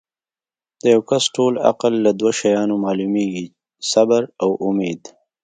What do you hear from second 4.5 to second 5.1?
اُمید